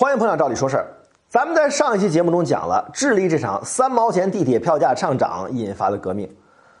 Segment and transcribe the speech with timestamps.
[0.00, 0.86] 欢迎捧场，照理说事儿。
[1.28, 6.30] 咱们在上一期节目中讲了智利这场三毛钱地铁票价上涨引发的革命。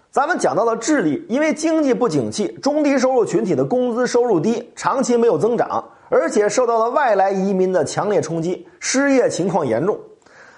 [0.08, 9.98] 咱们讲到了智利，因为经济不景气，中低收入群体的工资收入低，长期没有增长，而且受到了外来移民的强烈冲击，失业情况严重。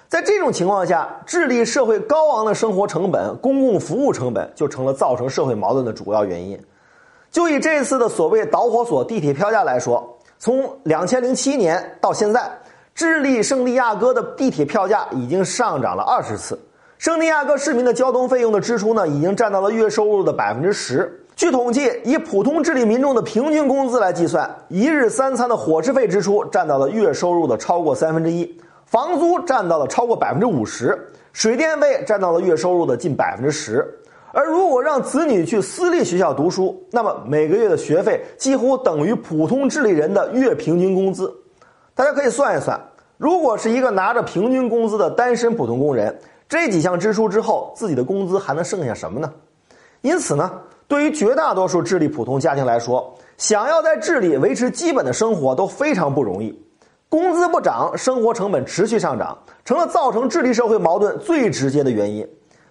[0.06, 6.62] 在这种情况下，智利社会高昂的生活成本、公共服务成本就成了造成社会矛盾的主要原因。
[7.30, 10.18] 就以这次的所谓导火索地铁票价来说。
[10.40, 12.50] 从两千零七年到现在，
[12.94, 16.58] 智利圣地亚哥的地铁票价已经上涨了二十次。
[16.96, 21.22] 圣地亚哥市民的交通费用的支出呢，已经占到了月收入的百分之十。
[21.36, 30.98] 据统计，以普通智利民众的平均工资来计算，一日三餐的伙食费支出占到了月收入的超过三分之一，房租占到了超过百分之五十，
[31.34, 33.86] 水电费占到了月收入的近百分之十。
[34.32, 41.32] 而如果让子女去私立学校读书，那么每个月的学费几乎等于普通智利人的月平均工资。
[41.94, 42.80] 大家可以算一算，
[43.18, 46.16] 如果是一个拿着平均工资的单身普通工人，
[46.48, 49.32] 这几项支出之后，自己的工资还能剩下什么呢？
[50.02, 50.52] 因此呢，
[50.86, 56.56] 对于绝大多数智利普通家庭来说，想要在智利维持基本的生活都非常不容易。
[57.08, 62.24] 工资不涨，生活成本持续上涨，成了造成智利社会矛盾最直接的原因。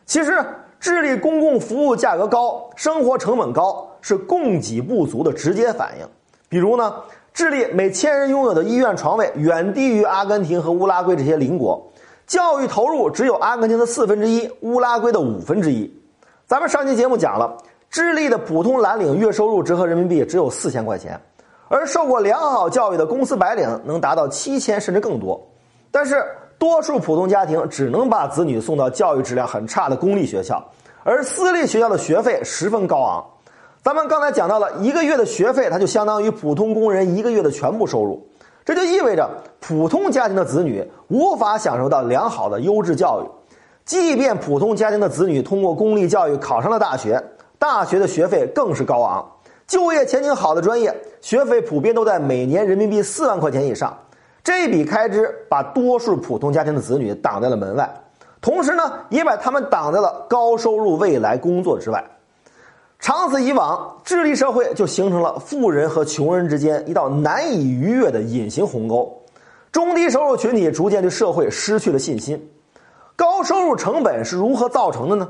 [0.06, 0.42] 其实。
[0.80, 6.08] 智利公共服务价格高，生活成本高，是供给不足的直接反应。
[6.48, 6.96] 比如呢，
[7.34, 11.86] 智利每千人拥有的医院床位远低于阿根廷和乌拉圭这些邻国，
[12.26, 15.94] 教育投入只有阿根廷的四分之一，乌拉圭的五分之一。
[16.48, 17.58] 咱们上期节目讲了，
[17.90, 21.20] 智利的普通蓝领月收入折合人民币只有四千块钱，
[21.68, 25.46] 而受过良好教育的公司白领能达到七千甚至更多。
[25.92, 26.24] 但是。
[26.60, 30.62] 多数普通家庭只能把子女送到教育质量很差的公立学校，
[31.04, 33.26] 而私立学校的学费十分高昂。
[33.82, 38.28] 咱们刚才讲到了一个月的学费，它就相当于普通工人一个月的全部收入。
[38.66, 39.28] 这就意味着
[39.62, 43.28] 普通家庭的子女无法享受到良好的优质教育。
[43.86, 47.24] 即便普通家庭的子女通过公立教育考上了大学，
[47.58, 49.26] 大学的学费更是高昂。
[49.66, 53.98] 就业前景好的专业，学费普遍都在每年人民币四万块钱以上。
[54.44, 57.90] 这笔开支把多数普通家庭的子女挡在了门外，
[58.42, 62.04] 同时呢，也把他们挡在了高收入未来工作之外。
[63.00, 69.22] 长此以往，智利社会就形成了富人和穷人之间一道难以逾越的隐形鸿沟，
[69.72, 72.52] 中低收入群体逐渐对社会失去了信心。
[73.16, 75.30] 高收入成本是如何造成的呢？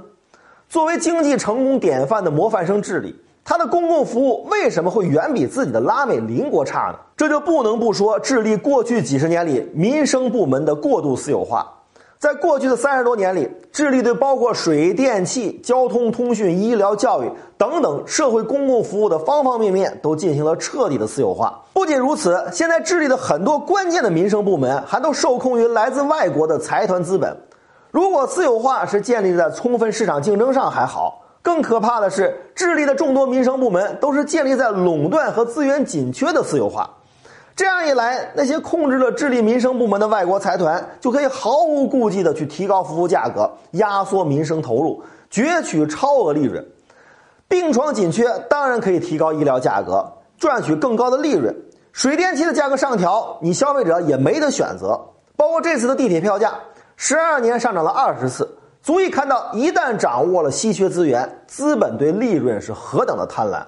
[0.68, 3.20] 作为经济成功典范的模范生智力。
[3.50, 7.00] 它的公共服务为什么会远比自己的拉美邻国差呢？
[7.18, 11.68] 这就不能不说智利过去几十年里民生部门的过度私有化。
[12.20, 21.59] 在过去的三十多年里，智利对包括水电气、交通、通讯、医疗、教育等等社会公共服务的方方面面都进行了彻底的私有化。
[21.74, 27.36] 不仅如此，现在智利的很多关键的民生部门还都受控于来自外国的财团资本。
[27.90, 31.26] 如果私有化是建立在充分市场竞争上还好。
[31.42, 36.90] 更可怕的是，智利的众多民生部门都是建立在垄断和资源紧缺的私有化。
[37.56, 46.66] 这样一来，那些控制了智利民生部门的外国财团就可以毫无顾忌地去提高服务价格，压缩民生投入，攫取超额利润。
[47.48, 50.06] 病床紧缺，当然可以提高医疗价格，
[50.38, 51.54] 赚取更高的利润。
[51.92, 55.00] 水电气的价格上调，你消费者也没得选择。
[55.36, 56.54] 包括这次的地铁票价，
[56.96, 58.59] 十二年上涨了二十次。
[58.81, 63.62] 足以看到，一旦掌握了稀缺资源，资本对利润是何等的贪婪。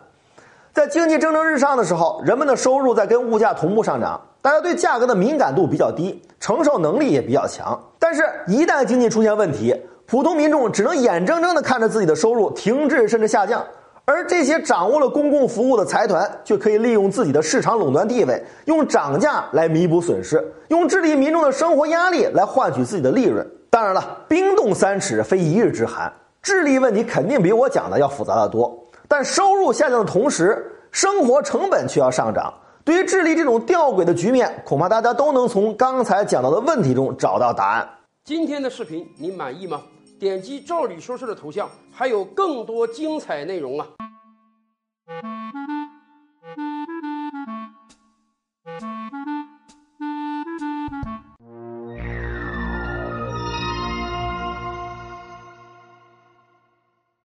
[0.73, 7.77] 在经济蒸蒸日上的时候，人们的收入在跟物价同步上涨，大家对价格的敏感度比较低，承受能力也比较强。
[7.99, 13.61] 但是，一旦经济出现问题，普通民众只能眼睁睁地看着自己的收入停滞甚至下降，
[14.05, 23.45] 而这些掌握了公共服务的财团却可以利用自己的市场垄断地位，用涨价来弥补损失，用治理民众的生活压力来换取自己的利润。
[23.72, 26.12] 当然了，冰冻三尺非一日之寒，
[26.42, 28.78] 智利问题肯定比我讲的要复杂的多。
[29.08, 32.53] 但收入下降的同时，生活成本却要上涨。
[32.84, 37.90] 对于智利这种吊诡的局面，恐怕大家都能从刚才讲到的问题中找到答案。
[38.26, 39.82] 今天的视频你满意吗？
[40.20, 43.88] 点击赵理说事的头像，还有更多精彩内容啊！